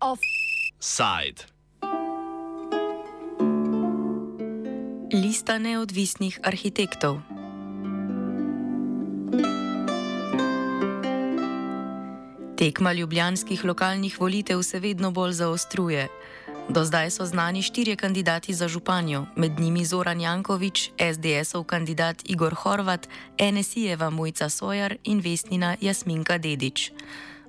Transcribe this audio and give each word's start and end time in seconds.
Offside. 0.00 1.46
Lista 5.12 5.58
neodvisnih 5.58 6.40
arhitektov. 6.42 7.20
Tekma 12.58 12.92
ljubljanskih 12.92 13.64
lokalnih 13.64 14.20
volitev 14.20 14.62
se 14.62 14.80
vedno 14.80 15.10
bolj 15.10 15.32
zaostruje. 15.32 16.08
Do 16.68 16.84
zdaj 16.84 17.10
so 17.10 17.26
znani 17.26 17.62
štirje 17.62 17.96
kandidati 17.96 18.54
za 18.54 18.68
županjo, 18.68 19.26
med 19.36 19.60
njimi 19.60 19.84
Zoran 19.84 20.20
Jankovič, 20.20 20.90
SDS-ov 20.98 21.64
kandidat 21.64 22.22
Igor 22.24 22.54
Horvat, 22.54 23.08
NSI-jeva 23.38 24.10
Mojca 24.10 24.48
Sojar 24.48 24.96
in 25.04 25.20
Vesnina 25.20 25.76
Jasminka 25.80 26.38
Dedič. 26.38 26.90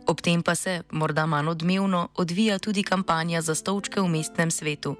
Ob 0.06 0.22
tem 0.22 0.44
pa 0.44 0.56
se, 0.56 0.84
morda 0.92 1.26
manj 1.26 1.50
odmevno, 1.50 2.08
odvija 2.16 2.60
tudi 2.60 2.84
kampanja 2.84 3.42
za 3.42 3.56
stolčke 3.56 4.02
v 4.02 4.08
mestnem 4.08 4.52
svetu. 4.52 4.96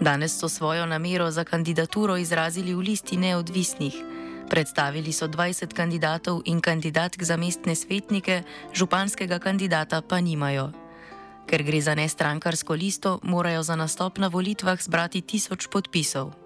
Danes 0.00 0.38
so 0.38 0.48
svojo 0.48 0.86
namero 0.86 1.30
za 1.30 1.44
kandidaturo 1.44 2.16
izrazili 2.16 2.74
v 2.74 2.78
listi 2.78 3.16
neodvisnih. 3.16 3.94
Predstavili 4.50 5.12
so 5.12 5.28
20 5.28 5.74
kandidatov 5.74 6.42
in 6.44 6.60
kandidatk 6.60 7.22
za 7.22 7.36
mestne 7.36 7.74
svetnike, 7.74 8.42
županskega 8.74 9.38
kandidata 9.38 10.02
pa 10.02 10.20
nimajo. 10.20 10.70
Ker 11.46 11.62
gre 11.62 11.80
za 11.80 11.94
nestrankarsko 11.94 12.74
listo, 12.74 13.18
morajo 13.22 13.62
za 13.62 13.76
nastop 13.76 14.18
na 14.18 14.28
volitvah 14.28 14.82
zbrati 14.82 15.22
tisoč 15.22 15.70
podpisov. 15.70 16.45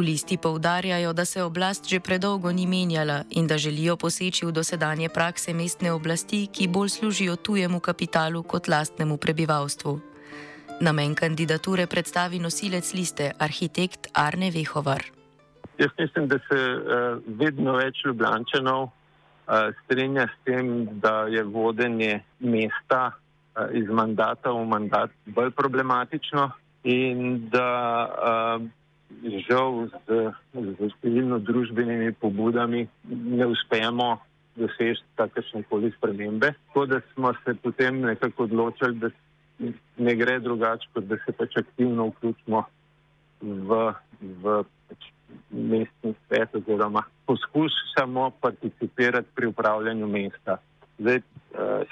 V 0.00 0.02
listi 0.02 0.40
poudarjajo, 0.40 1.12
da 1.12 1.24
se 1.24 1.42
oblast 1.42 1.84
že 1.84 2.00
predolgo 2.00 2.48
ni 2.52 2.66
menjala 2.66 3.28
in 3.36 3.46
da 3.46 3.58
želijo 3.58 3.96
poseči 3.96 4.46
v 4.46 4.52
dosedanje 4.52 5.08
prakse 5.12 5.52
mestne 5.52 5.92
oblasti, 5.92 6.48
ki 6.48 6.68
bolj 6.68 6.88
služijo 6.88 7.36
tujemu 7.36 7.80
kapitalu 7.80 8.42
kot 8.42 8.68
lastnemu 8.68 9.16
prebivalstvu. 9.16 10.00
Namen 10.80 11.14
kandidature 11.14 11.86
predstavi 11.86 12.40
nosilec 12.40 12.94
liste, 12.94 13.32
arhitekt 13.38 14.08
Arne 14.14 14.50
Vehovar. 14.50 15.04
Jaz 15.78 15.92
mislim, 15.98 16.28
da 16.28 16.38
se 16.48 16.56
uh, 16.56 17.20
vedno 17.26 17.76
več 17.76 18.00
ljubljančanov 18.04 18.82
uh, 18.82 18.92
strinja 19.84 20.32
s 20.32 20.44
tem, 20.44 20.88
da 21.00 21.28
je 21.28 21.44
vodenje 21.44 22.22
mesta 22.38 23.12
uh, 23.12 23.68
iz 23.76 23.84
mandata 23.84 24.48
v 24.50 24.64
mandat 24.64 25.10
bolj 25.26 25.50
problematično 25.50 26.50
in 26.88 27.50
da 27.52 27.68
uh, 28.08 28.79
žal 29.50 29.88
z, 29.90 30.18
z 30.54 30.90
številno 30.96 31.40
družbenimi 31.42 32.14
pobudami 32.22 32.86
ne 33.10 33.46
uspemo 33.50 34.20
doseči 34.58 35.02
kakršne 35.18 35.64
koli 35.70 35.90
spremembe. 35.96 36.52
Tako 36.68 36.86
da 36.86 37.00
smo 37.12 37.32
se 37.44 37.54
potem 37.62 38.00
nekako 38.04 38.46
odločili, 38.46 38.98
da 39.02 39.10
ne 39.98 40.14
gre 40.16 40.38
drugače, 40.40 40.88
kot 40.94 41.08
da 41.10 41.18
se 41.24 41.34
pač 41.36 41.58
aktivno 41.60 42.10
vključimo 42.12 42.62
v, 43.42 43.80
v 44.42 44.62
pač 44.88 45.10
mestni 45.50 46.14
svet 46.26 46.54
oziroma 46.54 47.04
poskušamo 47.26 48.30
participirati 48.40 49.28
pri 49.34 49.50
upravljanju 49.50 50.06
mesta. 50.06 50.58
Zdaj, 51.00 51.22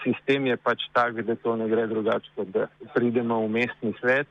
sistem 0.03 0.47
je 0.51 0.57
pač 0.57 0.85
tak, 0.93 1.23
da 1.25 1.37
to 1.37 1.57
ne 1.57 1.69
gre 1.69 1.87
drugače, 1.89 2.35
kot 2.37 2.51
da 2.53 2.69
pridemo 2.95 3.41
v 3.47 3.55
mestni 3.61 3.95
svet. 4.01 4.29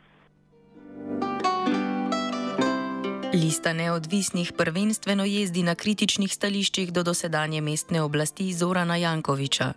Lista 3.34 3.74
neodvisnih 3.74 4.54
prvenstveno 4.58 5.26
jezdi 5.26 5.64
na 5.64 5.76
kritičnih 5.76 6.34
stališčih 6.34 6.94
do 6.94 7.04
dosedanje 7.04 7.62
mestne 7.62 8.02
oblasti 8.02 8.54
Zorana 8.54 8.96
Jankoviča. 8.96 9.74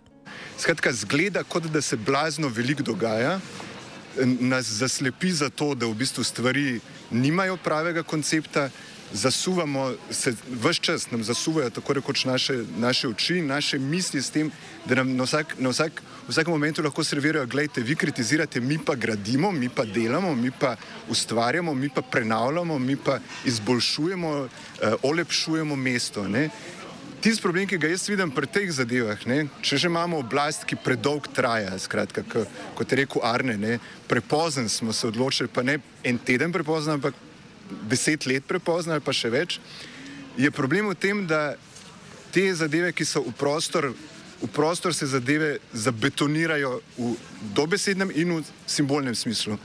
Skratka, 0.57 0.93
zgleda, 0.93 1.43
kot 1.43 1.63
da 1.63 1.81
se 1.81 1.97
blazno 1.97 2.47
veliko 2.47 2.83
dogaja, 2.83 3.39
nas 4.39 4.65
zaslepi 4.65 5.31
za 5.31 5.49
to, 5.49 5.75
da 5.75 5.85
v 5.85 5.93
bistvu 5.93 6.23
stvari 6.23 6.79
nimajo 7.11 7.57
pravega 7.57 8.03
koncepta, 8.03 8.69
zasuvamo 9.13 9.91
se 10.11 10.33
vse 10.63 10.79
čas, 10.81 11.11
nam 11.11 11.23
zasuvajo 11.23 11.69
tako 11.69 11.93
rekoč 11.93 12.25
naše, 12.25 12.63
naše 12.77 13.07
oči, 13.07 13.41
naše 13.41 13.79
misli 13.79 14.21
s 14.21 14.29
tem, 14.29 14.51
da 14.85 14.95
nam 14.95 15.15
na, 15.15 15.23
vsak, 15.23 15.55
na 15.59 15.69
vsak, 15.69 16.01
vsakem 16.31 16.53
momentu 16.53 16.83
lahko 16.83 17.03
servirajo, 17.03 17.45
gledajte, 17.47 17.81
vi 17.83 17.95
kritizirate, 17.95 18.59
mi 18.59 18.77
pa 18.79 18.95
gradimo, 18.95 19.51
mi 19.51 19.69
pa 19.69 19.85
delamo, 19.85 20.35
mi 20.35 20.51
pa 20.51 20.75
ustvarjamo, 21.09 21.73
mi 21.73 21.89
pa 21.89 22.01
prenavljamo, 22.01 22.79
mi 22.79 22.95
pa 22.95 23.19
izboljšujemo, 23.45 24.29
uh, 24.29 24.93
olepšujemo 25.03 25.75
mesto. 25.75 26.27
Ne? 26.27 26.49
Tisti 27.21 27.41
problem, 27.41 27.67
ki 27.67 27.77
ga 27.77 27.91
jaz 27.91 28.07
vidim 28.09 28.31
pri 28.33 28.47
teh 28.47 28.71
zadevah, 28.73 29.19
ne, 29.29 29.43
če 29.61 29.77
že 29.77 29.89
imamo 29.91 30.17
oblast, 30.23 30.63
ki 30.65 30.79
predolg 30.81 31.27
traja, 31.35 31.75
skratka, 31.79 32.23
k, 32.25 32.45
kot 32.77 32.91
je 32.91 32.97
rekel 33.03 33.21
Arne, 33.21 33.57
ne, 33.61 33.75
prepozen 34.07 34.69
smo 34.69 34.93
se 34.93 35.05
odločili, 35.07 35.51
pa 35.51 35.61
ne 35.61 35.77
en 36.03 36.17
teden 36.17 36.51
prepozen, 36.51 36.95
ampak 36.97 37.13
deset 37.91 38.25
let 38.25 38.47
prepozen 38.49 38.95
ali 38.95 39.05
pa 39.05 39.13
še 39.13 39.29
več, 39.29 39.59
je 40.37 40.49
problem 40.51 40.89
v 40.89 40.97
tem, 40.97 41.21
da 41.27 41.53
te 42.33 42.47
zadeve, 42.55 42.89
ki 42.95 43.05
so 43.05 43.21
v 43.27 43.35
prostor, 43.37 43.91
v 44.41 44.47
prostor 44.47 44.93
se 44.93 45.05
zadeve 45.05 45.57
zabetonirajo 45.73 46.81
v 46.97 47.15
dobesednem 47.53 48.11
in 48.15 48.41
v 48.41 48.45
simbolnem 48.65 49.15
smislu. 49.15 49.57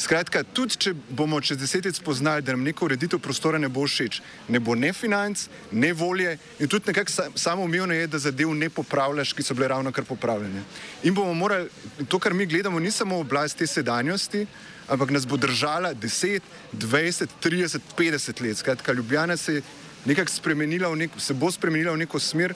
Skratka, 0.00 0.40
tudi 0.56 0.78
če 0.80 0.92
bomo 1.12 1.40
čez 1.44 1.58
deset 1.60 1.84
let 1.84 1.98
spoznali, 1.98 2.40
da 2.42 2.54
nam 2.54 2.62
neka 2.64 2.84
ureditev 2.86 3.20
prostora 3.20 3.58
ne 3.60 3.68
bo 3.68 3.82
všeč, 3.84 4.20
ne 4.48 4.60
bo 4.62 4.72
ne 4.78 4.94
financ, 4.96 5.42
ne 5.72 5.90
volje 5.92 6.38
in 6.58 6.70
tudi 6.70 6.88
nekako 6.88 7.12
sa, 7.12 7.26
samo 7.34 7.66
umevno 7.68 7.94
je, 7.94 8.06
da 8.06 8.18
zadev 8.18 8.54
ne 8.56 8.70
popravljaš, 8.70 9.34
ki 9.36 9.44
so 9.44 9.54
bile 9.54 9.68
ravno 9.68 9.92
kar 9.92 10.06
popravljene. 10.08 10.62
In 11.04 11.14
bomo 11.14 11.34
morali, 11.34 11.68
to, 12.08 12.18
kar 12.18 12.32
mi 12.34 12.46
gledamo, 12.46 12.80
ni 12.80 12.90
samo 12.90 13.18
oblast 13.20 13.58
te 13.58 13.66
sedanjosti, 13.66 14.46
ampak 14.88 15.10
nas 15.10 15.26
bo 15.28 15.36
držala 15.36 15.92
10, 15.94 16.48
20, 16.72 17.36
30, 17.42 17.92
50 17.98 18.42
let. 18.46 18.62
Skratka, 18.62 18.92
Ljubljana 18.92 19.36
se 19.36 19.54
je 19.54 19.62
nekako 20.04 20.32
spremenila, 20.32 20.94
nek, 20.96 21.10
se 21.18 21.34
bo 21.34 21.50
spremenila 21.52 21.92
v 21.92 22.06
neko 22.06 22.18
smer, 22.18 22.54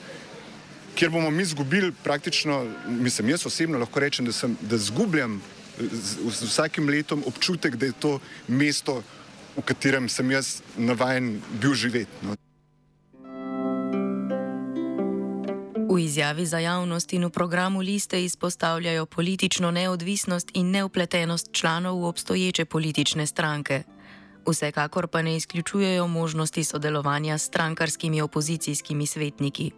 kjer 0.95 1.11
bomo 1.11 1.29
mi 1.29 1.43
izgubili 1.43 1.91
praktično, 2.03 2.65
mislim, 2.87 3.29
jaz 3.29 3.45
osebno 3.45 3.77
lahko 3.77 3.99
rečem, 3.99 4.25
da, 4.25 4.31
sem, 4.31 4.57
da 4.61 4.77
zgubljam 4.77 5.41
z, 5.79 6.17
z 6.31 6.43
vsakim 6.43 6.89
letom 6.89 7.23
občutek, 7.27 7.75
da 7.75 7.85
je 7.85 7.91
to 7.99 8.19
mesto, 8.47 9.03
v 9.57 9.61
katerem 9.61 10.09
sem 10.09 10.31
jaz 10.31 10.61
navaden 10.77 11.41
bil 11.61 11.73
živeti. 11.73 12.11
No. 12.21 12.35
V 15.95 15.99
izjavi 15.99 16.45
za 16.45 16.59
javnost 16.59 17.13
in 17.13 17.25
v 17.25 17.29
programu 17.29 17.79
liste 17.81 18.23
izpostavljajo 18.23 19.05
politično 19.05 19.71
neodvisnost 19.71 20.51
in 20.53 20.71
neupletenost 20.71 21.49
članov 21.51 22.01
v 22.01 22.05
obstoječe 22.05 22.65
politične 22.65 23.27
stranke. 23.27 23.83
Vsekakor 24.47 25.07
pa 25.07 25.21
ne 25.21 25.35
izključujejo 25.35 26.07
možnosti 26.07 26.63
sodelovanja 26.63 27.37
s 27.37 27.45
strankarskimi 27.45 28.21
opozicijskimi 28.21 29.07
svetniki. 29.07 29.71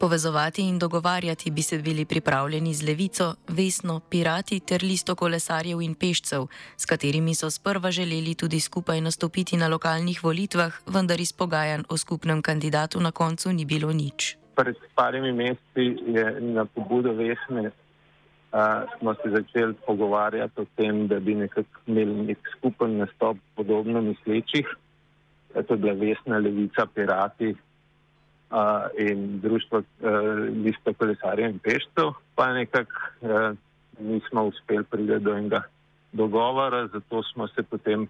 Povezovati 0.00 0.62
in 0.62 0.78
dogovarjati 0.78 1.50
bi 1.50 1.62
se 1.62 1.78
bili 1.78 2.04
pripravljeni 2.04 2.74
z 2.74 2.86
levico, 2.86 3.34
vesno, 3.48 4.00
pirati 4.10 4.60
ter 4.60 4.82
listo 4.82 5.14
kolesarjev 5.14 5.82
in 5.82 5.94
pešcev, 5.94 6.46
s 6.76 6.86
katerimi 6.86 7.34
so 7.34 7.50
sprva 7.50 7.90
želeli 7.90 8.34
tudi 8.34 8.60
skupaj 8.60 9.00
nastopiti 9.00 9.56
na 9.56 9.68
lokalnih 9.68 10.24
volitvah, 10.24 10.72
vendar 10.86 11.20
iz 11.20 11.32
pogajanj 11.32 11.82
o 11.88 11.96
skupnem 11.96 12.42
kandidatu 12.42 13.00
na 13.00 13.10
koncu 13.10 13.52
ni 13.52 13.64
bilo 13.64 13.92
nič. 13.92 14.36
Pred 14.54 14.76
parimi 14.94 15.32
meseci 15.32 15.86
je 16.06 16.40
na 16.40 16.64
pobudo 16.64 17.12
vesne. 17.12 17.70
Uh, 18.52 18.88
smo 18.98 19.14
se 19.14 19.30
začeli 19.30 19.74
pogovarjati 19.86 20.60
o 20.60 20.64
tem, 20.76 21.08
da 21.08 21.20
bi 21.20 21.34
nekako 21.34 21.80
imeli 21.86 22.26
nek 22.26 22.38
skupen 22.56 22.96
nastop 22.96 23.36
podobno 23.56 24.00
mislečih. 24.00 24.66
To 25.52 25.74
je 25.74 25.76
bila 25.76 25.92
vesna 25.92 26.38
levica, 26.38 26.86
pirati, 26.94 27.54
uh, 28.50 28.58
in 28.98 29.40
društvo 29.40 29.78
uh, 29.78 29.84
Lista 30.64 30.92
kolesarjev 30.92 31.50
in 31.50 31.58
pešcev, 31.58 32.12
pa 32.34 32.52
nekako 32.52 32.92
uh, 33.20 33.56
nismo 34.00 34.44
uspeli 34.44 34.84
priti 34.84 35.18
do 35.18 35.36
enega 35.36 35.62
dogovora, 36.12 36.86
zato 36.86 37.22
smo 37.22 37.48
se 37.48 37.62
potem 37.62 38.08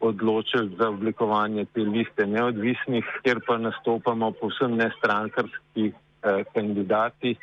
odločili 0.00 0.76
za 0.78 0.88
oblikovanje 0.88 1.64
te 1.64 1.80
liste 1.80 2.26
neodvisnih, 2.26 3.04
kjer 3.22 3.40
pa 3.46 3.58
nastopamo 3.58 4.32
povsem 4.32 4.76
nestrankarski 4.76 5.92
uh, 5.92 6.44
kandidati, 6.54 7.36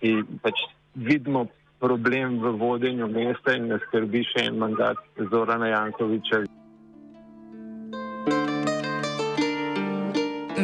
ki 0.00 0.22
pač 0.42 0.54
vidimo 0.94 1.46
problem 1.80 2.38
v 2.38 2.52
vodenju 2.58 3.08
mesta 3.08 3.56
in 3.56 3.66
nas 3.72 3.82
skrbi 3.88 4.22
še 4.22 4.46
en 4.46 4.58
mandat 4.58 5.00
Zorana 5.30 5.72
Jankoviča. 5.72 6.44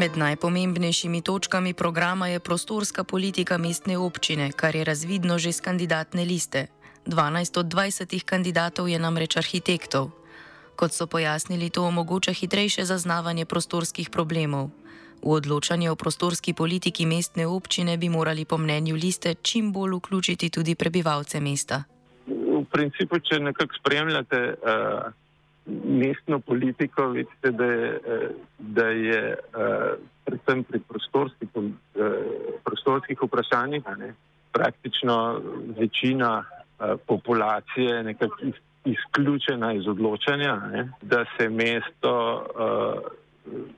Med 0.09 0.17
najpomembnejšimi 0.17 1.21
točkami 1.21 1.77
programa 1.77 2.33
je 2.33 2.41
prostorska 2.41 3.05
politika 3.05 3.59
mestne 3.59 3.99
občine, 3.99 4.53
kar 4.57 4.73
je 4.77 4.85
razvidno 4.85 5.37
že 5.39 5.53
z 5.53 5.61
kandidatne 5.61 6.25
liste. 6.25 6.73
12 7.05 7.61
od 7.61 7.67
20 7.69 8.25
kandidatov 8.25 8.89
je 8.89 8.97
namreč 8.97 9.37
arhitektov. 9.37 10.09
Kot 10.81 10.97
so 10.97 11.05
pojasnili, 11.07 11.69
to 11.69 11.85
omogoča 11.85 12.33
hitrejše 12.33 12.89
zaznavanje 12.89 13.45
prostorskih 13.45 14.09
problemov. 14.09 14.73
V 15.21 15.29
odločanje 15.29 15.93
o 15.93 15.97
prostorski 15.97 16.57
politiki 16.57 17.05
mestne 17.05 17.45
občine 17.45 18.01
bi 18.01 18.09
morali 18.09 18.49
po 18.49 18.57
mnenju 18.57 18.97
liste 18.97 19.37
čim 19.45 19.77
bolj 19.77 20.01
vključiti 20.01 20.49
tudi 20.49 20.73
prebivalce 20.75 21.41
mesta. 21.41 21.85
V 22.33 22.65
principu, 22.73 23.21
če 23.21 23.45
nekako 23.45 23.77
spremljate 23.77 24.57
uh, 24.57 25.13
mestno 25.85 26.41
politiko, 26.41 27.09
vidite, 27.09 27.51
da 27.51 27.65
je, 27.65 27.91
uh, 27.97 28.31
da 28.59 28.87
je 28.87 29.23
uh, 29.35 29.99
predvsem 30.25 30.65
pri 30.65 30.81
prostorski, 30.89 31.49
uh, 31.55 31.73
prostorskih 32.65 33.19
vprašanjih 33.23 33.83
ne, 33.99 34.15
praktično 34.53 35.41
večina 35.79 36.45
populacije 37.07 38.03
nekako 38.03 38.37
izključena 38.85 39.73
iz 39.73 39.89
odločanja, 39.89 40.57
ne, 40.73 40.89
da 41.03 41.25
se 41.37 41.49
mesto 41.49 42.47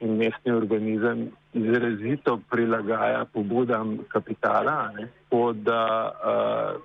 in 0.01 0.17
mestni 0.17 0.53
organizem 0.53 1.31
izrazito 1.53 2.41
prilagaja 2.51 3.25
pobudam 3.25 3.99
kapitala. 4.09 4.91
Da, 5.55 6.13
uh, 6.25 6.83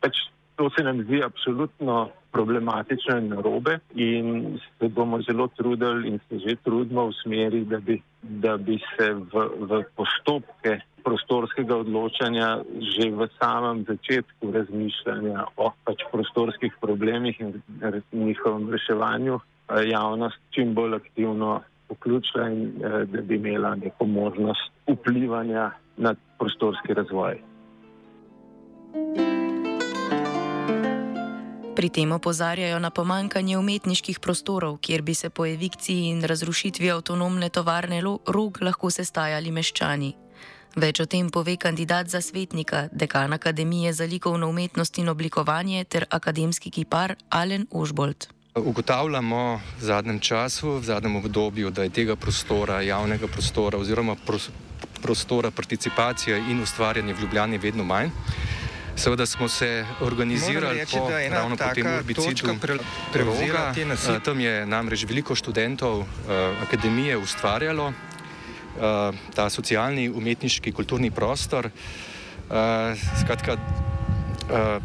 pač 0.00 0.16
to 0.62 0.70
se 0.70 0.82
nam 0.84 1.02
zdi 1.02 1.22
absolutno 1.24 2.08
problematično 2.32 3.16
in 3.18 3.28
narobe 3.28 3.78
in 3.94 4.58
se 4.78 4.88
bomo 4.88 5.18
zelo 5.22 5.48
trudili 5.48 6.08
in 6.08 6.18
se 6.28 6.38
že 6.38 6.56
trudimo 6.64 7.06
v 7.06 7.12
smeri, 7.22 7.64
da 7.64 7.80
bi, 7.80 8.02
da 8.22 8.56
bi 8.56 8.78
se 8.78 9.10
v, 9.12 9.42
v 9.70 9.82
postopke 9.96 10.78
prostorskega 11.04 11.76
odločanja 11.76 12.62
že 12.78 13.10
v 13.10 13.28
samem 13.40 13.82
začetku 13.88 14.52
razmišljanja 14.52 15.44
o 15.56 15.72
pač 15.84 16.06
prostorskih 16.12 16.78
problemih 16.80 17.40
in 17.40 17.58
njihovem 18.12 18.70
reševanju 18.70 19.40
javnost 19.90 20.38
čim 20.50 20.74
bolj 20.74 20.94
aktivno 20.94 21.60
vključila 21.90 22.48
in 22.48 22.62
eh, 22.62 23.04
da 23.04 23.20
bi 23.20 23.34
imela 23.34 23.74
neko 23.74 24.06
možnost 24.06 24.70
vplivanja 24.86 25.70
na 25.96 26.14
prostorski 26.38 26.94
razvoj. 26.94 27.42
Pri 31.82 31.90
tem 31.90 32.12
opozarjajo 32.14 32.78
na 32.78 32.94
pomankanje 32.94 33.56
umetniških 33.58 34.20
prostorov, 34.22 34.76
kjer 34.78 35.02
bi 35.02 35.14
se 35.18 35.30
po 35.34 35.46
evikciji 35.50 36.12
in 36.14 36.20
razrušitvi 36.22 36.90
avtonomne 36.94 37.48
tovarne 37.48 37.98
rog 38.26 38.60
lahko 38.62 38.90
sestajali 38.90 39.50
meščani. 39.50 40.12
Več 40.76 41.00
o 41.02 41.06
tem 41.10 41.30
pove 41.34 41.56
kandidat 41.56 42.06
za 42.06 42.20
svetnika, 42.22 42.84
dekan 42.92 43.34
Akademije 43.34 43.92
za 43.98 44.06
likovno 44.06 44.46
umetnost 44.54 45.02
in 45.02 45.08
oblikovanje 45.08 45.82
ter 45.84 46.06
akademski 46.10 46.70
kipar 46.70 47.16
Alen 47.30 47.66
Ožbolt. 47.70 48.28
Ugotavljamo 48.54 49.42
v 49.80 49.82
zadnjem 49.82 50.20
času, 50.20 50.78
v 50.78 50.84
zadnjem 50.84 51.16
obdobju, 51.16 51.70
da 51.70 51.82
je 51.82 51.96
tega 51.98 52.16
prostora, 52.16 52.78
javnega 52.86 53.26
prostora 53.26 53.78
oziroma 53.78 54.14
prostora 55.02 55.50
participacije 55.50 56.38
in 56.38 56.62
ustvarjanja 56.62 57.14
v 57.14 57.26
Ljubljani 57.26 57.58
vedno 57.58 57.84
manj. 57.84 58.14
Seveda 58.96 59.26
smo 59.26 59.48
se 59.48 59.84
organizirali 60.00 60.78
reči, 60.78 60.96
po, 60.98 61.08
ravno 61.30 61.56
po 61.56 61.64
tem 61.74 61.86
urbicidu 61.86 62.54
Prevoga. 63.12 63.74
Eh, 63.76 64.20
tam 64.24 64.40
je 64.40 64.66
namreč 64.66 65.04
veliko 65.08 65.34
študentov 65.34 65.98
uh, 65.98 66.06
akademije 66.62 67.16
ustvarjalo 67.16 67.88
uh, 67.88 67.94
ta 69.34 69.50
socialni, 69.50 70.08
umetniški, 70.10 70.72
kulturni 70.72 71.10
prostor. 71.10 71.66
Uh, 71.66 72.96
skratka, 73.20 73.56
uh, 73.56 74.82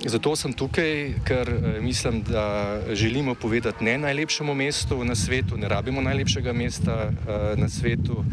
Zato 0.00 0.32
sem 0.32 0.52
tukaj, 0.56 1.12
ker 1.28 1.50
mislim, 1.80 2.22
da 2.22 2.80
želimo 2.92 3.34
povedati 3.34 3.84
ne 3.84 3.98
najlepšemu 3.98 4.54
mestu 4.54 5.04
na 5.04 5.14
svetu, 5.14 5.56
ne 5.56 5.68
rabimo 5.68 6.00
najlepšega 6.00 6.52
mesta 6.52 7.10
na 7.56 7.68
svetu. 7.68 8.24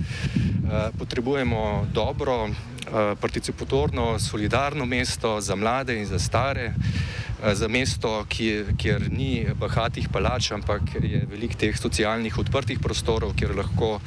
Potrebujemo 0.99 1.87
dobro, 1.93 2.47
participatorno, 3.21 4.19
solidarno 4.19 4.85
mesto 4.85 5.41
za 5.41 5.55
mlade 5.55 5.99
in 5.99 6.05
za 6.05 6.19
stare, 6.19 6.73
za 7.53 7.67
mesto, 7.67 8.25
kjer 8.77 9.11
ni 9.11 9.45
bogatih 9.59 10.09
palač, 10.09 10.51
ampak 10.51 10.81
je 11.01 11.25
veliko 11.29 11.53
teh 11.59 11.77
socialnih 11.77 12.37
odprtih 12.37 12.79
prostorov, 12.79 13.35
kjer 13.37 13.55
lahko 13.55 13.99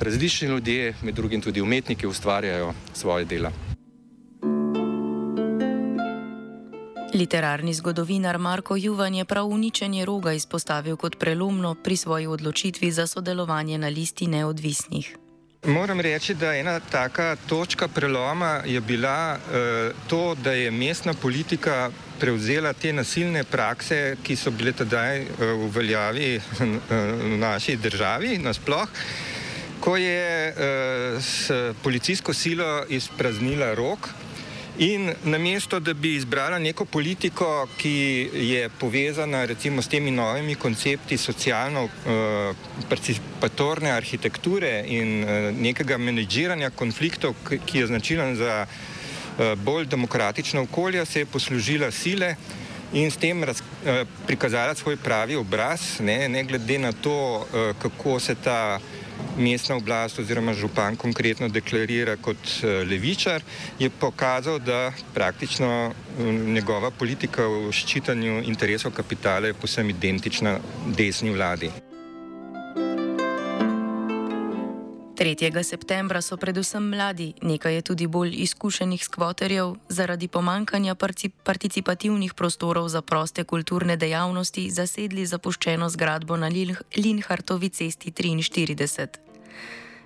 različni 0.00 0.48
ljudje, 0.48 0.94
med 1.02 1.14
drugim 1.14 1.40
tudi 1.40 1.60
umetniki, 1.60 2.06
ustvarjajo 2.06 2.74
svoje 2.92 3.24
dela. 3.24 3.52
Literarni 7.14 7.74
zgodovinar 7.74 8.38
Marko 8.38 8.76
Juvan 8.76 9.14
je 9.14 9.24
prav 9.24 9.46
uničenje 9.46 10.04
roga 10.04 10.32
izpostavil 10.32 10.96
kot 10.96 11.18
prelomno 11.18 11.74
pri 11.74 11.96
svoji 11.96 12.26
odločitvi 12.26 12.90
za 12.90 13.06
sodelovanje 13.06 13.78
na 13.78 13.88
listi 13.88 14.26
neodvisnih. 14.26 15.16
Moram 15.64 16.00
reči, 16.00 16.34
da 16.34 16.52
ena 16.56 16.80
taka 16.80 17.36
točka 17.48 17.88
preloma 17.88 18.60
je 18.66 18.80
bila 18.80 19.38
uh, 19.38 19.96
to, 20.08 20.34
da 20.34 20.52
je 20.52 20.70
mestna 20.70 21.14
politika 21.14 21.90
prevzela 22.20 22.72
te 22.72 22.92
nasilne 22.92 23.44
prakse, 23.44 24.16
ki 24.22 24.36
so 24.36 24.50
bile 24.50 24.74
tedaj 24.76 25.22
uh, 25.22 25.28
v 25.38 25.70
veljavi 25.72 26.28
uh, 26.36 26.66
v 26.90 27.38
naši 27.40 27.76
državi 27.76 28.38
nasploh, 28.44 28.88
ko 29.80 29.96
je 29.96 30.52
uh, 30.52 31.22
s 31.24 31.48
policijsko 31.82 32.34
silo 32.34 32.84
izpraznila 32.88 33.72
rok. 33.74 34.10
In 34.76 35.12
namesto, 35.22 35.78
da 35.78 35.94
bi 35.94 36.16
izbrala 36.16 36.58
neko 36.58 36.84
politiko, 36.84 37.68
ki 37.78 38.30
je 38.34 38.68
povezana 38.80 39.44
recimo 39.44 39.82
s 39.82 39.88
temi 39.88 40.10
novimi 40.10 40.54
koncepti 40.54 41.16
socialno-participatorne 41.16 43.90
uh, 43.90 43.96
arhitekture 43.96 44.84
in 44.86 45.22
uh, 45.22 45.28
nekega 45.54 45.98
menedžiranja 45.98 46.70
konfliktov, 46.70 47.34
ki 47.46 47.78
je 47.78 47.86
značilen 47.86 48.36
za 48.36 48.66
uh, 48.66 48.72
bolj 49.54 49.86
demokratično 49.86 50.62
okolje, 50.62 51.06
se 51.06 51.20
je 51.20 51.26
poslužila 51.26 51.90
sile 51.90 52.36
in 52.92 53.10
s 53.10 53.16
tem 53.16 53.44
raz, 53.44 53.60
uh, 53.60 54.04
prikazala 54.26 54.74
svoj 54.74 54.96
pravi 54.96 55.36
obraz, 55.36 56.00
ne, 56.00 56.28
ne 56.28 56.44
glede 56.44 56.78
na 56.78 56.92
to, 56.92 57.46
uh, 57.46 57.72
kako 57.78 58.20
se 58.20 58.34
ta 58.34 58.80
mestna 59.36 59.76
oblast 59.76 60.18
oziroma 60.18 60.54
župan 60.54 60.96
konkretno 60.96 61.48
deklarira 61.48 62.16
kot 62.16 62.38
eh, 62.62 62.84
levičar, 62.90 63.42
je 63.78 63.90
pokazal, 63.90 64.58
da 64.58 64.92
praktično 65.14 65.70
eh, 65.90 66.22
njegova 66.32 66.90
politika 66.90 67.46
v 67.46 67.72
ščitanju 67.72 68.42
interesov 68.46 68.92
kapitala 68.92 69.50
je 69.50 69.58
posebno 69.58 69.90
identična 69.90 70.58
desni 70.86 71.34
vladi. 71.34 71.70
3. 75.24 75.62
septembra 75.64 76.20
so 76.20 76.36
predvsem 76.36 76.84
mladi, 76.84 77.32
nekaj 77.42 77.74
je 77.74 77.82
tudi 77.82 78.06
bolj 78.06 78.34
izkušenih 78.44 79.04
skvoterjev, 79.04 79.74
zaradi 79.88 80.28
pomankanja 80.28 80.94
participativnih 81.44 82.34
prostorov 82.34 82.88
za 82.88 83.00
proste 83.02 83.44
kulturne 83.44 83.96
dejavnosti 83.96 84.68
zasedli 84.70 85.24
zapuščeno 85.26 85.88
zgradbo 85.88 86.36
na 86.36 86.50
Linhartovi 86.96 87.68
cesti 87.68 88.10
43. 88.10 89.08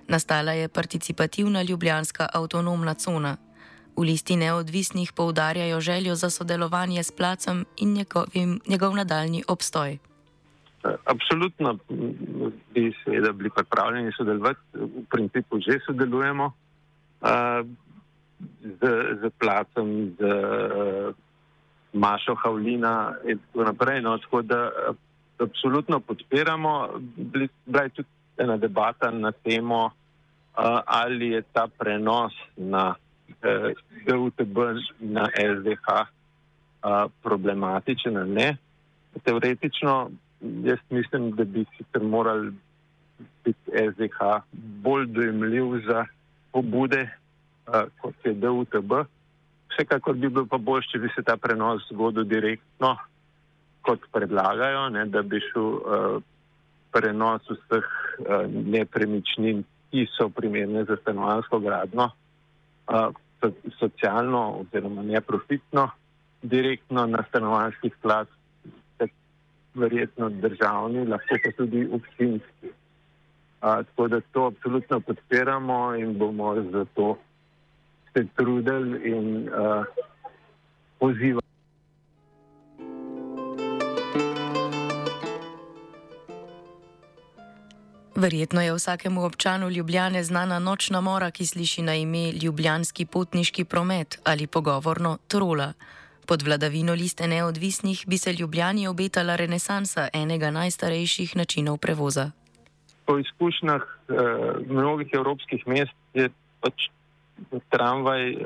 Nastala 0.07 0.51
je 0.51 0.67
participativna 0.67 1.61
ljubljanska 1.61 2.29
avtonomna 2.33 2.93
cona. 2.93 3.37
V 3.97 4.01
listi 4.01 4.35
neodvisnih 4.35 5.11
poudarjajo 5.11 5.81
željo 5.81 6.15
za 6.15 6.29
sodelovanje 6.29 7.03
s 7.03 7.11
placem 7.11 7.65
in 7.77 7.93
njegovim, 7.93 8.61
njegov 8.67 8.95
nadaljni 8.95 9.43
obstoj. 9.47 9.99
Absolutno 10.83 11.77
bi 12.73 12.93
seveda 13.03 13.31
bili 13.31 13.49
pripravljeni 13.49 14.11
sodelovati, 14.17 14.59
v 14.73 15.03
principu 15.11 15.59
že 15.59 15.79
sodelujemo 15.85 16.45
uh, 16.45 17.67
z, 18.63 18.81
z 19.21 19.31
placem, 19.39 20.15
z 20.19 20.21
uh, 20.23 21.15
Mašo 21.93 22.35
Havlina 22.35 23.15
in 23.27 23.39
tako 23.39 23.63
naprej. 23.63 24.01
No, 24.01 24.17
tako 24.17 24.41
da 24.41 24.69
uh, 24.69 24.95
absolutno 25.39 25.99
podpiramo. 25.99 26.89
Bila 27.65 27.83
je 27.83 27.89
tudi 27.89 28.09
ena 28.37 28.57
debata 28.57 29.11
na 29.11 29.31
temo, 29.31 29.91
ali 30.85 31.27
je 31.27 31.41
ta 31.53 31.67
prenos 31.67 32.33
na 32.57 32.95
DUTB 34.07 34.57
na 34.99 35.27
SDH 35.35 35.87
problematičen 37.23 38.17
ali 38.17 38.29
ne. 38.29 38.57
Teoretično 39.23 40.11
jaz 40.41 40.79
mislim, 40.89 41.31
da 41.31 41.43
bi 41.43 41.65
sicer 41.77 42.03
morali 42.03 42.51
biti 43.45 43.71
SDH 43.71 44.19
bolj 44.83 45.05
dojemljiv 45.05 45.65
za 45.87 46.05
pobude, 46.51 47.09
uh, 47.67 47.73
kot 48.01 48.15
je 48.25 48.33
DUTB. 48.33 48.91
Vsekakor 49.69 50.15
bi 50.15 50.29
bilo 50.29 50.45
pa 50.45 50.57
bolj, 50.57 50.83
če 50.91 50.99
bi 50.99 51.11
se 51.15 51.23
ta 51.23 51.37
prenos 51.37 51.85
zgodil 51.91 52.23
direktno, 52.23 52.95
kot 53.81 54.07
predlagajo, 54.11 54.89
ne, 54.89 55.05
da 55.05 55.21
bi 55.21 55.41
šel 55.51 55.67
uh, 55.67 56.21
prenos 56.91 57.45
vseh 57.49 57.85
uh, 57.85 58.47
nepremičnin, 58.49 59.63
ki 59.89 60.05
so 60.13 60.29
primerne 60.29 60.83
za 60.85 60.97
stanovansko 61.01 61.59
gradno, 61.59 62.11
uh, 62.87 63.09
socialno 63.79 64.41
oziroma 64.61 65.03
neprofitno, 65.03 65.87
direktno 66.41 67.05
na 67.05 67.23
stanovanski 67.29 67.89
sklad 67.97 68.27
verjetno 69.79 70.29
državni, 70.29 71.07
lahko 71.07 71.39
pa 71.43 71.51
tudi 71.57 71.87
občinski. 71.91 72.71
A, 73.61 73.83
tako 73.83 74.07
da 74.07 74.21
to 74.31 74.45
absolutno 74.51 74.99
podpiramo 74.99 75.95
in 75.95 76.17
bomo 76.17 76.55
zato 76.71 77.17
se 78.13 78.25
trudili 78.35 79.11
in 79.11 79.49
uh, 79.49 79.85
pozivali. 80.99 81.49
Verjetno 88.15 88.61
je 88.61 88.73
vsakemu 88.73 89.23
občanu 89.23 89.69
Ljubljane 89.69 90.23
znana 90.23 90.59
nočna 90.59 91.01
mora, 91.01 91.31
ki 91.31 91.45
sliši 91.45 91.81
na 91.81 91.95
ime 91.95 92.31
Ljubljanski 92.31 93.05
potniški 93.05 93.65
promet 93.65 94.19
ali 94.23 94.47
pogovorno 94.47 95.17
Trola. 95.27 95.73
Pod 96.29 96.45
vladavino 96.45 96.93
liste 96.93 97.25
neodvisnih 97.27 98.03
bi 98.07 98.17
se 98.17 98.33
Ljubljani 98.33 98.87
obetala 98.87 99.35
renesansa 99.35 100.07
enega 100.13 100.51
najstarejših 100.51 101.35
načinov 101.35 101.77
prevoza. 101.77 102.31
Po 103.05 103.17
izkušnjah 103.17 103.81
eh, 103.81 103.85
mnogih 104.67 105.07
evropskih 105.13 105.67
mest 105.67 105.95
je 106.13 106.29
pač 106.61 106.89
tramvaj 107.73 108.29
eh, 108.29 108.37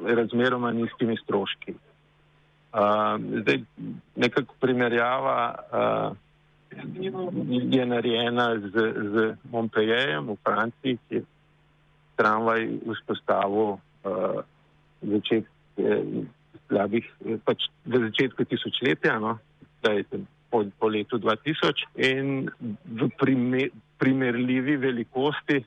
razmeroma 0.05 0.71
nizkimi 0.71 1.17
stroški. 1.17 1.73
Uh, 2.69 3.17
zdaj, 3.41 3.63
nekako 4.15 4.53
primerjava 4.61 5.55
uh, 5.57 6.17
je 7.71 7.85
narejena 7.85 8.59
z, 8.59 8.73
z 9.13 9.35
Montpellierjem 9.51 10.27
v 10.29 10.35
Franciji, 10.45 10.99
ki 11.09 11.15
je 11.15 11.23
tramvaj 12.15 12.67
vzpostavil 12.85 13.79
uh, 13.79 14.43
začet, 15.01 15.47
eh, 15.79 16.03
slabih, 16.67 17.05
pač 17.47 17.71
v 17.87 18.03
začetku 18.11 18.45
tisočletja, 18.45 19.17
no, 19.17 19.39
po, 20.51 20.65
po 20.77 20.87
letu 20.91 21.17
2000 21.17 21.87
in 21.95 22.51
v 22.85 23.09
primer, 23.17 23.71
primerljivi 23.97 24.75
velikosti 24.77 25.63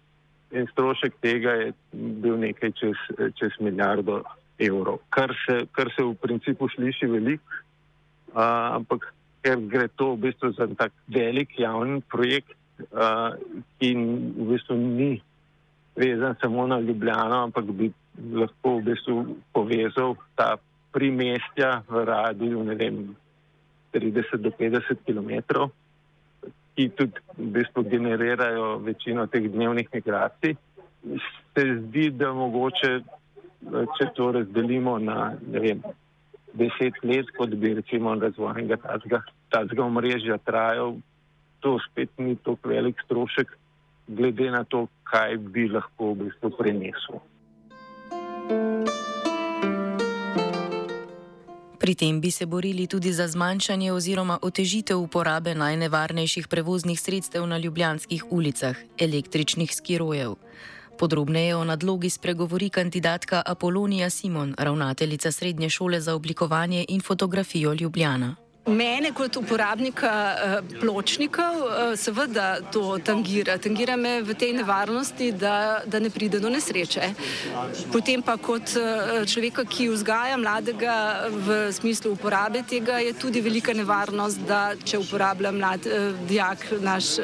in 0.52 0.68
strošek 0.70 1.16
tega 1.24 1.56
je 1.64 1.68
bil 1.92 2.36
nekaj 2.36 2.76
čez, 2.76 2.98
čez 3.40 3.56
milijardo 3.60 4.20
evrov, 4.66 5.00
kar 5.10 5.34
se, 5.44 5.66
kar 5.72 5.90
se 5.96 6.04
v 6.04 6.14
principu 6.22 6.68
sliši 6.72 7.08
veliko, 7.10 7.60
uh, 8.34 8.78
ampak 8.78 9.08
ker 9.42 9.60
gre 9.70 9.88
to 9.98 10.12
v 10.14 10.28
bistvu 10.28 10.52
za 10.56 10.68
tak 10.78 10.94
velik 11.08 11.58
javni 11.58 12.00
projekt, 12.12 12.54
uh, 12.90 13.34
ki 13.78 13.94
v 13.94 14.48
bistvu 14.52 14.78
ni 14.78 15.12
vezan 15.98 16.36
samo 16.40 16.66
na 16.66 16.80
Ljubljano, 16.80 17.42
ampak 17.48 17.68
bi 17.74 17.92
lahko 18.32 18.78
v 18.78 18.92
bistvu 18.92 19.16
povezal 19.52 20.16
ta 20.36 20.56
primestja 20.92 21.82
v 21.88 22.04
radiju, 22.04 22.64
ne 22.64 22.74
vem, 22.76 22.96
30 23.92 24.40
do 24.40 24.50
50 24.56 25.04
km 25.04 25.68
ki 26.74 26.88
tudi 26.96 27.20
v 27.36 27.48
bistvu 27.52 27.84
generirajo 27.84 28.78
večino 28.78 29.26
teh 29.26 29.44
dnevnih 29.48 29.88
migracij. 29.92 30.56
Se 31.52 31.64
zdi, 31.80 32.10
da 32.10 32.32
mogoče, 32.32 33.00
če 33.70 34.10
to 34.16 34.32
razdelimo 34.38 34.98
na 34.98 35.32
vem, 35.46 35.82
deset 36.58 36.98
let, 37.02 37.30
kot 37.36 37.54
bi 37.54 37.74
recimo 37.78 38.14
razvoj 38.14 38.58
enega 38.58 38.78
tazga 39.52 39.84
omrežja 39.84 40.38
trajal, 40.44 40.96
to 41.60 41.78
spet 41.88 42.10
ni 42.18 42.36
tako 42.36 42.68
velik 42.68 43.00
strošek, 43.04 43.52
glede 44.08 44.50
na 44.50 44.64
to, 44.64 44.86
kaj 45.08 45.36
bi 45.54 45.68
lahko 45.70 46.12
v 46.12 46.26
bistvu 46.26 46.50
prenesel. 46.58 47.22
Pri 51.82 51.94
tem 51.98 52.20
bi 52.20 52.30
se 52.30 52.46
borili 52.46 52.86
tudi 52.86 53.10
za 53.12 53.26
zmanjšanje 53.26 53.92
oziroma 53.92 54.38
otežitev 54.42 55.00
uporabe 55.02 55.54
najnevarnejših 55.54 56.46
prevoznih 56.48 57.00
sredstev 57.00 57.46
na 57.46 57.58
ljubljanskih 57.58 58.24
ulicah- 58.30 58.78
električnih 59.06 59.74
skirojev. 59.74 60.38
Podrobneje 60.98 61.56
o 61.56 61.64
nadlogi 61.64 62.10
spregovori 62.10 62.70
kandidatka 62.70 63.42
Apolonija 63.46 64.10
Simon, 64.10 64.54
ravnateljica 64.58 65.32
Srednje 65.32 65.70
šole 65.70 66.00
za 66.00 66.14
oblikovanje 66.14 66.84
in 66.88 67.00
fotografijo 67.00 67.74
Ljubljana. 67.74 68.36
Mene 68.62 69.10
kot 69.10 69.34
uporabnika 69.36 70.08
uh, 70.08 70.52
pločnikov 70.80 71.54
uh, 71.66 71.80
seveda 71.98 72.60
to 72.70 72.94
tangira. 73.02 73.56
Tangira 73.58 73.96
me 73.98 74.20
v 74.22 74.36
tej 74.38 74.52
nevarnosti, 74.54 75.32
da, 75.34 75.82
da 75.82 75.98
ne 75.98 76.10
pride 76.14 76.38
do 76.38 76.46
nesreče. 76.46 77.08
Potem 77.90 78.22
pa 78.22 78.36
kot 78.38 78.76
uh, 78.78 79.26
človeka, 79.26 79.64
ki 79.66 79.88
vzgaja 79.90 80.36
mladega 80.38 80.94
v 81.26 81.56
smislu 81.74 82.12
uporabe 82.14 82.62
tega, 82.62 83.00
je 83.02 83.16
tudi 83.18 83.42
velika 83.42 83.74
nevarnost, 83.74 84.46
da 84.46 84.78
če 84.78 85.02
uporablja 85.02 85.50
mlad 85.50 85.90
dijak 86.30 86.68
naš 86.78 87.18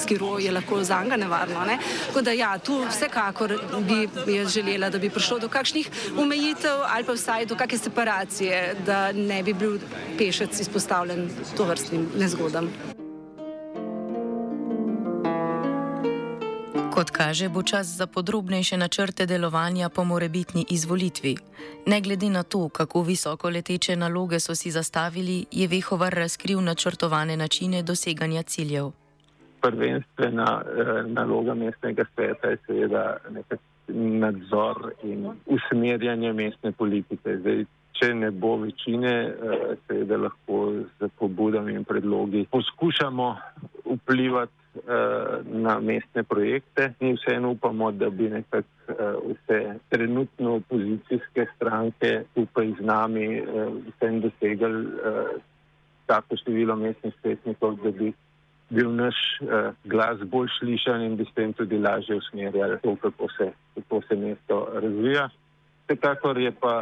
skiro, 0.00 0.38
je 0.40 0.48
lahko 0.56 0.80
za 0.80 1.02
njega 1.04 1.20
nevarno. 1.20 1.66
Ne? 1.68 1.76
Tako 2.06 2.24
da 2.24 2.32
ja, 2.32 2.54
tu 2.58 2.80
vsekakor 2.88 3.58
bi 3.84 4.08
jaz 4.38 4.56
želela, 4.56 4.88
da 4.88 4.98
bi 4.98 5.12
prišlo 5.12 5.38
do 5.44 5.52
kakšnih 5.52 6.16
omejitev 6.16 6.80
ali 6.88 7.04
pa 7.04 7.12
vsaj 7.12 7.46
do 7.52 7.60
kakšne 7.60 7.78
separacije, 7.84 8.64
da 8.88 9.12
ne 9.12 9.42
bi 9.44 9.52
bil 9.52 9.76
pešec 10.16 10.48
izpostavljen 10.56 10.77
izpostavljen 10.78 11.28
to 11.56 11.64
vrstnim 11.64 12.06
nezgodam. 12.18 12.68
Kot 16.94 17.10
kaže, 17.10 17.48
bo 17.48 17.62
čas 17.62 17.86
za 17.86 18.06
podrobnejše 18.06 18.76
načrte 18.76 19.26
delovanja 19.26 19.88
po 19.88 20.04
morebitni 20.04 20.64
izvolitvi. 20.70 21.34
Ne 21.86 22.00
glede 22.00 22.30
na 22.30 22.42
to, 22.42 22.68
kako 22.68 23.02
visoko 23.02 23.50
leteče 23.50 23.96
naloge 23.96 24.40
so 24.40 24.54
si 24.54 24.70
zastavili, 24.70 25.44
je 25.50 25.68
Vehovar 25.68 26.14
razkril 26.14 26.62
načrtovane 26.62 27.36
načine 27.36 27.82
doseganja 27.82 28.42
ciljev. 28.42 28.90
Prvenstvena 29.60 30.62
eh, 30.62 31.02
naloga 31.06 31.54
mestnega 31.54 32.04
sveta 32.14 32.48
je 32.48 32.58
seveda 32.66 33.16
nadzor 33.88 34.92
in 35.02 35.26
usmerjanje 35.46 36.32
mestne 36.32 36.72
politike. 36.72 37.36
Zdaj, 37.40 37.64
če 37.98 38.12
ne 38.14 38.30
bo 38.30 38.54
večine, 38.62 39.12
eh, 39.26 39.74
seveda 39.86 40.18
lahko 40.22 40.58
z 40.98 41.10
pobudami 41.18 41.74
in 41.74 41.84
predlogi 41.84 42.46
poskušamo 42.50 43.26
vplivati 43.84 44.52
eh, 44.78 45.42
na 45.66 45.78
mestne 45.80 46.22
projekte. 46.22 46.92
Mi 47.00 47.16
vseeno 47.16 47.50
upamo, 47.56 47.90
da 47.92 48.10
bi 48.10 48.30
nekako 48.30 48.68
eh, 48.88 48.94
vse 49.32 49.58
trenutno 49.88 50.54
opozicijske 50.62 51.46
stranke 51.56 52.22
skupaj 52.30 52.72
z 52.78 52.86
nami 52.86 53.26
vsem 53.88 54.20
dosegali 54.20 54.86
tako 56.06 56.36
število 56.40 56.76
mestnih 56.76 57.12
svetnikov, 57.20 57.76
da 57.82 57.90
bi 57.90 58.12
bil 58.70 58.88
naš 58.94 59.16
glas 59.84 60.20
bolj 60.24 60.48
slišan 60.58 61.02
in 61.04 61.16
bi 61.16 61.24
s 61.24 61.34
tem 61.34 61.52
tudi 61.52 61.78
lažje 61.78 62.16
usmerjali 62.16 62.78
to, 62.82 62.96
kako 62.96 63.28
se, 63.36 63.50
kako 63.74 64.00
se 64.08 64.16
mesto 64.16 64.68
razvija. 64.72 65.28
Vsekakor 65.84 66.38
je 66.38 66.52
pa 66.52 66.74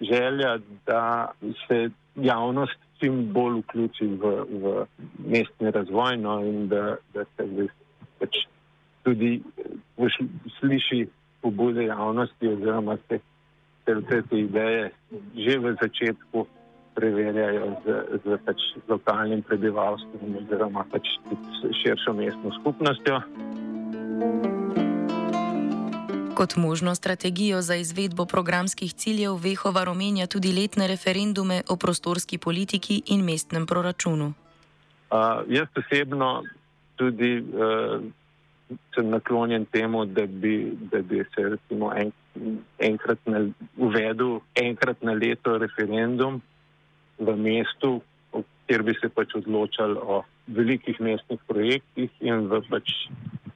želja, 0.00 0.58
da 0.86 1.30
se 1.68 1.90
javnost 2.16 2.78
čim 2.98 3.32
bolj 3.32 3.58
vključi 3.60 4.06
v, 4.06 4.32
v 4.50 4.86
mestni 5.18 5.70
razvoj 5.70 6.16
no, 6.16 6.40
in 6.44 6.68
da, 6.68 6.96
da 7.14 7.24
se 7.24 7.68
pač 8.18 8.36
tudi 9.02 9.42
sliši 10.58 11.06
pobude 11.42 11.84
javnosti 11.84 12.48
oziroma 12.48 12.96
se, 13.08 13.18
se 13.84 13.94
vse 13.94 14.22
te 14.30 14.38
ideje 14.38 14.90
že 15.36 15.58
v 15.58 15.76
začetku 15.82 16.46
preverjajo 16.94 17.74
z, 17.84 18.20
z 18.24 18.38
pač 18.46 18.62
lokalnim 18.88 19.42
prebivalstvom 19.42 20.40
oziroma 20.44 20.86
pač 20.90 21.10
širšo 21.82 22.12
mestno 22.12 22.54
skupnostjo. 22.60 23.20
thank 24.14 24.46
you 24.46 24.53
Kot 26.34 26.56
možno 26.56 26.94
strategijo 26.94 27.62
za 27.62 27.74
izvedbo 27.74 28.24
programskih 28.26 28.94
ciljev 28.94 29.34
Vehova 29.34 29.84
omenja 29.90 30.26
tudi 30.26 30.52
letne 30.52 30.86
referendume 30.86 31.62
o 31.68 31.76
prostorski 31.76 32.38
politiki 32.38 33.02
in 33.06 33.24
mestnem 33.24 33.66
proračunu. 33.66 34.24
Uh, 34.24 35.18
jaz 35.48 35.68
osebno 35.76 36.42
tudi 36.96 37.38
uh, 37.38 38.02
sem 38.94 39.08
naklonjen 39.08 39.64
temu, 39.64 40.04
da 40.04 40.26
bi, 40.26 40.72
da 40.92 41.02
bi 41.02 41.24
se 41.34 41.42
recimo 41.42 41.92
en, 41.96 42.12
enkrat 42.78 43.18
na, 43.24 43.46
uvedel 43.76 44.40
enkrat 44.54 45.02
na 45.02 45.12
leto 45.12 45.58
referendum 45.58 46.42
v 47.18 47.36
mestu, 47.36 48.00
kjer 48.66 48.82
bi 48.82 48.94
se 49.00 49.08
pač 49.08 49.34
odločali 49.34 49.98
o 50.02 50.22
velikih 50.46 51.00
mestnih 51.00 51.40
projektih 51.46 52.10
in 52.20 52.48
v 52.48 52.62
pač 52.70 52.90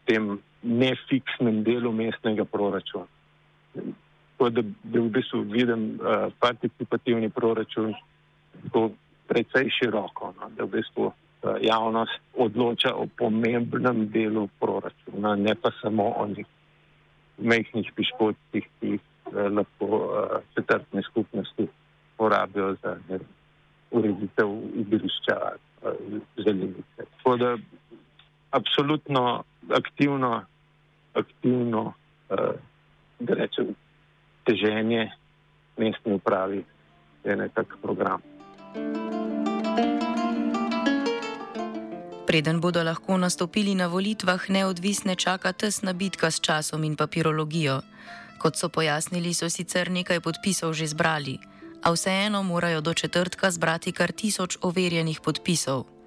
tem 0.06 0.38
nefiksnem 0.62 1.62
delu 1.64 1.92
mestnega 1.92 2.44
proračuna. 2.44 3.06
Tako 3.74 4.50
da, 4.50 4.62
da 4.62 5.00
v 5.00 5.08
bistvu 5.14 5.40
vidim 5.50 5.84
uh, 5.98 6.32
participativni 6.40 7.30
proračun 7.30 7.94
tako 8.62 8.90
precej 9.28 9.70
široko, 9.78 10.32
no, 10.40 10.50
da 10.56 10.64
v 10.64 10.78
bistvu 10.78 11.12
javnost 11.60 12.20
odloča 12.34 12.94
o 12.94 13.06
pomembnem 13.18 14.08
delu 14.10 14.48
proračuna, 14.60 15.36
ne 15.36 15.54
pa 15.54 15.70
samo 15.82 16.12
o 16.16 16.26
nekih 16.26 16.46
mehkih 17.38 17.92
piškotih, 17.94 18.64
ki 18.80 18.94
jih 18.96 19.00
lahko 19.32 19.88
četrtne 20.54 21.02
skupnosti 21.02 21.68
porabijo 22.16 22.74
za 22.82 22.96
ureditev 23.90 24.48
igrišča 24.74 25.36
železnice. 26.38 27.06
Tako 27.16 27.36
da 27.36 27.56
absolutno 28.50 29.44
aktivno, 29.70 30.42
aktivno 31.14 31.92
da 33.20 33.34
rečem, 33.34 33.74
teženje 34.44 35.10
mestni 35.76 36.12
upravi 36.12 36.64
je 37.24 37.36
nekak 37.36 37.76
program. 37.82 38.20
Preden 42.26 42.60
bodo 42.60 42.82
lahko 42.84 43.16
nastopili 43.16 43.74
na 43.74 43.86
volitvah, 43.86 44.50
neodvisne 44.50 45.16
čaka 45.16 45.52
tesna 45.52 45.92
bitka 45.92 46.30
s 46.30 46.40
časom 46.40 46.84
in 46.84 46.96
papirologijo. 46.96 47.80
Kot 48.38 48.56
so 48.56 48.68
pojasnili, 48.68 49.34
so 49.34 49.48
sicer 49.50 49.90
nekaj 49.90 50.20
podpisov 50.20 50.76
že 50.76 50.86
zbrali, 50.86 51.38
a 51.82 51.90
vseeno 51.90 52.42
morajo 52.42 52.80
do 52.80 52.94
četrtka 52.94 53.50
zbrati 53.50 53.92
kar 53.92 54.12
tisoč 54.12 54.58
overjenih 54.62 55.20
podpisov. 55.20 55.97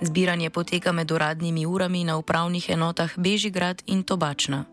Zbiranje 0.00 0.50
poteka 0.50 0.92
med 0.92 1.10
uradnimi 1.10 1.66
urami 1.66 2.04
na 2.04 2.16
upravnih 2.16 2.70
enotah 2.70 3.10
Bežigrad 3.16 3.82
in 3.86 4.02
Tobačna. 4.02 4.64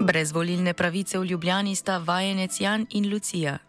Brez 0.00 0.32
volilne 0.32 0.74
pravice 0.74 1.18
v 1.18 1.24
Ljubljani 1.24 1.74
sta 1.74 1.98
vajenec 1.98 2.60
Jan 2.60 2.86
in 2.90 3.10
Lucija. 3.10 3.67